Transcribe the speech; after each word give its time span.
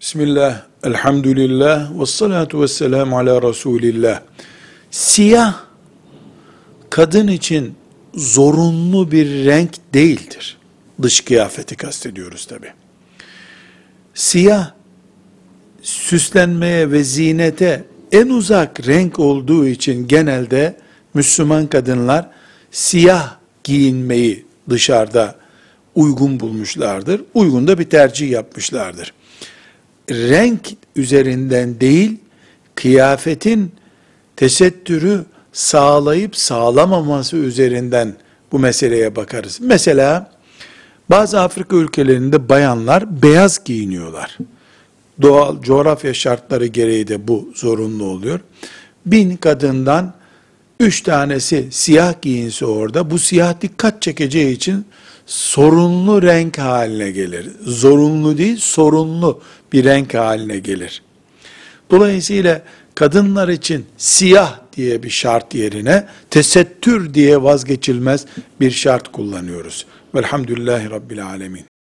Bismillah, 0.00 0.62
elhamdülillah, 0.84 2.00
ve 2.00 2.06
salatu 2.06 2.62
ve 2.62 2.68
selamu 2.68 3.18
ala 3.18 3.42
Resulillah. 3.42 4.20
Siyah, 4.90 5.54
kadın 6.90 7.28
için 7.28 7.74
zorunlu 8.14 9.10
bir 9.12 9.44
renk 9.44 9.70
değildir. 9.94 10.58
Dış 11.02 11.20
kıyafeti 11.20 11.76
kastediyoruz 11.76 12.46
tabi. 12.46 12.66
Siyah, 14.14 14.70
süslenmeye 15.82 16.90
ve 16.90 17.04
zinete 17.04 17.84
en 18.12 18.28
uzak 18.28 18.86
renk 18.86 19.18
olduğu 19.18 19.66
için 19.66 20.08
genelde 20.08 20.76
Müslüman 21.14 21.66
kadınlar 21.66 22.30
siyah 22.70 23.36
giyinmeyi 23.64 24.46
dışarıda 24.70 25.34
uygun 25.94 26.40
bulmuşlardır. 26.40 27.22
Uygun 27.34 27.68
da 27.68 27.78
bir 27.78 27.90
tercih 27.90 28.30
yapmışlardır. 28.30 29.12
Renk 30.10 30.68
üzerinden 30.96 31.80
değil, 31.80 32.16
kıyafetin 32.74 33.72
tesettürü 34.36 35.24
sağlayıp 35.52 36.36
sağlamaması 36.36 37.36
üzerinden 37.36 38.16
bu 38.52 38.58
meseleye 38.58 39.16
bakarız. 39.16 39.58
Mesela 39.60 40.30
bazı 41.10 41.40
Afrika 41.40 41.76
ülkelerinde 41.76 42.48
bayanlar 42.48 43.22
beyaz 43.22 43.64
giyiniyorlar. 43.64 44.38
Doğal 45.22 45.62
coğrafya 45.62 46.14
şartları 46.14 46.66
gereği 46.66 47.08
de 47.08 47.28
bu 47.28 47.52
zorunlu 47.54 48.04
oluyor. 48.04 48.40
Bin 49.06 49.36
kadından 49.36 50.14
üç 50.80 51.00
tanesi 51.00 51.68
siyah 51.70 52.22
giyinse 52.22 52.66
orada 52.66 53.10
bu 53.10 53.18
siyah 53.18 53.60
dikkat 53.60 54.02
çekeceği 54.02 54.56
için 54.56 54.86
sorunlu 55.26 56.22
renk 56.22 56.58
haline 56.58 57.10
gelir. 57.10 57.50
Zorunlu 57.64 58.38
değil, 58.38 58.56
sorunlu 58.56 59.42
bir 59.72 59.84
renk 59.84 60.14
haline 60.14 60.58
gelir. 60.58 61.02
Dolayısıyla 61.90 62.62
kadınlar 62.94 63.48
için 63.48 63.86
siyah 63.96 64.60
diye 64.76 65.02
bir 65.02 65.10
şart 65.10 65.54
yerine 65.54 66.06
tesettür 66.30 67.14
diye 67.14 67.42
vazgeçilmez 67.42 68.26
bir 68.60 68.70
şart 68.70 69.12
kullanıyoruz. 69.12 69.86
Velhamdülillahi 70.14 70.90
Rabbil 70.90 71.26
Alemin. 71.26 71.77